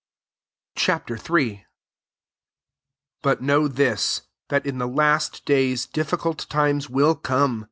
Ch. 0.75 0.85
hi. 0.87 0.99
1 1.05 1.63
But 3.21 3.43
know 3.43 3.67
this, 3.67 4.23
that 4.49 4.65
in 4.65 4.79
the 4.79 4.87
last 4.87 5.45
days 5.45 5.85
diffiLcult 5.85 6.47
tines 6.47 6.89
will 6.89 7.13
come. 7.13 7.59